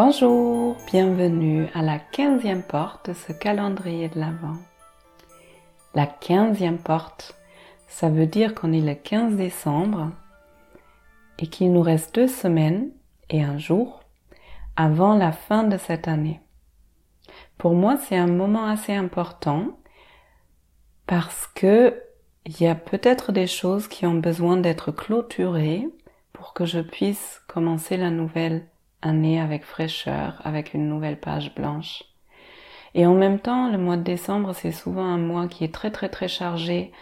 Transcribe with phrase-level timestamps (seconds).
[0.00, 4.56] Bonjour, bienvenue à la quinzième porte de ce calendrier de l'Avent.
[5.92, 7.34] La quinzième porte,
[7.88, 10.12] ça veut dire qu'on est le 15 décembre
[11.40, 12.92] et qu'il nous reste deux semaines
[13.28, 13.98] et un jour
[14.76, 16.40] avant la fin de cette année.
[17.56, 19.80] Pour moi, c'est un moment assez important
[21.08, 22.00] parce que
[22.46, 25.88] il y a peut-être des choses qui ont besoin d'être clôturées
[26.32, 28.64] pour que je puisse commencer la nouvelle
[29.02, 32.04] année avec fraîcheur, avec une nouvelle page blanche.
[32.94, 35.90] Et en même temps, le mois de décembre, c'est souvent un mois qui est très
[35.90, 36.92] très très chargé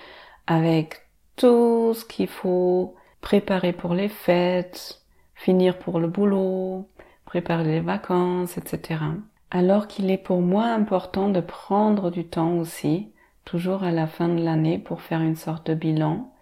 [0.46, 1.02] avec
[1.36, 5.02] tout ce qu'il faut préparer pour les fêtes,
[5.34, 6.88] finir pour le boulot,
[7.24, 9.00] préparer les vacances, etc.
[9.50, 13.12] Alors qu'il est pour moi important de prendre du temps aussi,
[13.44, 16.32] toujours à la fin de l'année, pour faire une sorte de bilan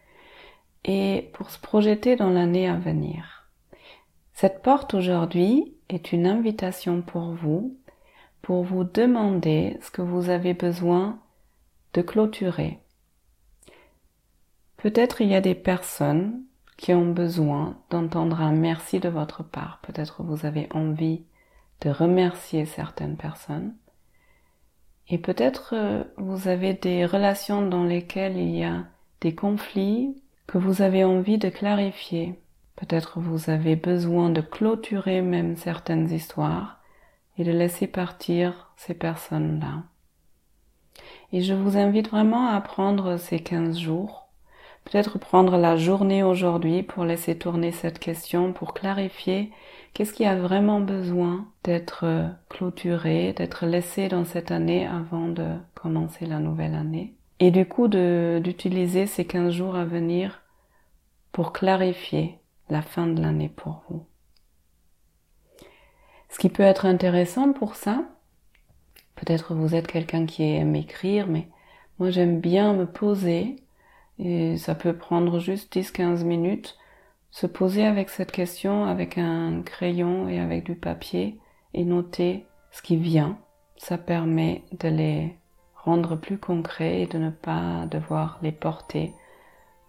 [0.84, 3.43] et pour se projeter dans l'année à venir.
[4.34, 7.78] Cette porte aujourd'hui est une invitation pour vous,
[8.42, 11.20] pour vous demander ce que vous avez besoin
[11.92, 12.80] de clôturer.
[14.76, 16.42] Peut-être il y a des personnes
[16.76, 19.78] qui ont besoin d'entendre un merci de votre part.
[19.82, 21.22] Peut-être vous avez envie
[21.80, 23.76] de remercier certaines personnes.
[25.08, 28.84] Et peut-être euh, vous avez des relations dans lesquelles il y a
[29.20, 32.38] des conflits que vous avez envie de clarifier.
[32.76, 36.80] Peut-être vous avez besoin de clôturer même certaines histoires
[37.38, 39.84] et de laisser partir ces personnes-là.
[41.32, 44.28] Et je vous invite vraiment à prendre ces 15 jours,
[44.84, 49.50] peut-être prendre la journée aujourd'hui pour laisser tourner cette question, pour clarifier
[49.92, 52.04] qu'est-ce qui a vraiment besoin d'être
[52.48, 57.14] clôturé, d'être laissé dans cette année avant de commencer la nouvelle année.
[57.40, 60.42] Et du coup d'utiliser ces 15 jours à venir
[61.32, 62.38] pour clarifier
[62.68, 64.06] la fin de l'année pour vous.
[66.28, 68.04] Ce qui peut être intéressant pour ça,
[69.14, 71.48] peut-être vous êtes quelqu'un qui aime écrire, mais
[71.98, 73.56] moi j'aime bien me poser,
[74.18, 76.76] et ça peut prendre juste 10-15 minutes,
[77.30, 81.38] se poser avec cette question, avec un crayon et avec du papier,
[81.72, 83.38] et noter ce qui vient.
[83.76, 85.36] Ça permet de les
[85.74, 89.12] rendre plus concrets et de ne pas devoir les porter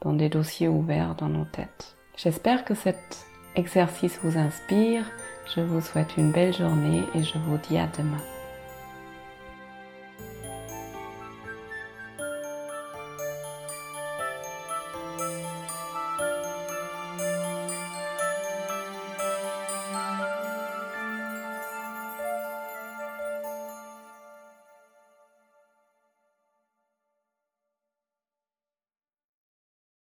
[0.02, 1.95] dans des dossiers ouverts dans nos têtes.
[2.18, 5.06] J'espère que cet exercice vous inspire.
[5.54, 8.35] Je vous souhaite une belle journée et je vous dis à demain.